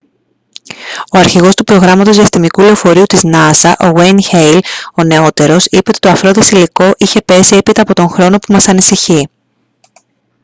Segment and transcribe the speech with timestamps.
[1.13, 3.87] ο αρχηγός του προγράμματος διαστημικού λεωφορείου της νασα ν.
[3.89, 4.59] γουέιν χέιλ
[4.95, 8.67] ο νεότερος είπε ότι το αφρώδες υλικό είχε πέσει «έπειτα από τον χρόνο που μας
[8.67, 9.29] ανησυχεί»